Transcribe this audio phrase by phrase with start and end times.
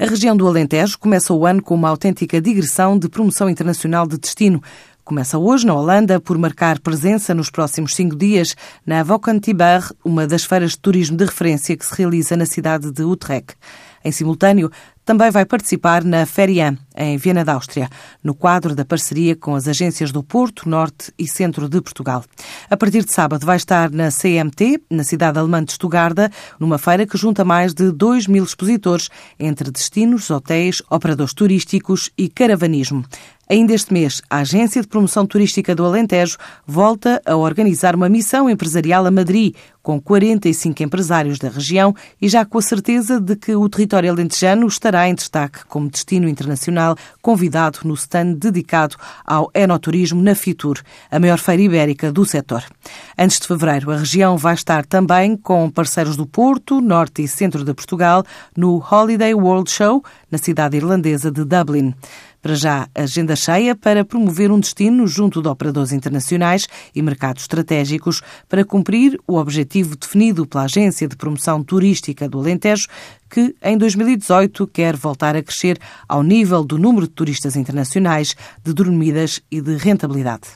[0.00, 4.16] A região do Alentejo começa o ano com uma autêntica digressão de promoção internacional de
[4.16, 4.62] destino.
[5.04, 10.42] Começa hoje na Holanda por marcar presença nos próximos cinco dias na Vokantibur, uma das
[10.42, 13.54] feiras de turismo de referência que se realiza na cidade de Utrecht.
[14.02, 14.70] Em simultâneo,
[15.04, 17.88] também vai participar na Ferian, em Viena da Áustria,
[18.22, 22.22] no quadro da parceria com as agências do Porto, Norte e Centro de Portugal.
[22.68, 27.06] A partir de sábado vai estar na CMT, na cidade alemã de Estugarda, numa feira
[27.06, 29.08] que junta mais de 2 mil expositores,
[29.38, 33.04] entre destinos, hotéis, operadores turísticos e caravanismo.
[33.50, 38.48] Ainda este mês, a Agência de Promoção Turística do Alentejo volta a organizar uma missão
[38.48, 41.92] empresarial a Madrid, com 45 empresários da região
[42.22, 46.28] e já com a certeza de que o território alentejano estará em destaque como destino
[46.28, 46.89] internacional,
[47.20, 52.64] convidado no stand dedicado ao enoturismo na Fitur, a maior feira ibérica do setor.
[53.18, 57.64] Antes de fevereiro, a região vai estar também com parceiros do Porto, Norte e Centro
[57.64, 58.24] de Portugal
[58.56, 61.94] no Holiday World Show, na cidade irlandesa de Dublin.
[62.42, 68.22] Para já, agenda cheia para promover um destino junto de operadores internacionais e mercados estratégicos
[68.48, 72.88] para cumprir o objetivo definido pela Agência de Promoção Turística do Alentejo,
[73.28, 78.72] que em 2018 quer voltar a crescer ao nível do número de turistas internacionais, de
[78.72, 80.48] dormidas e de rentabilidade.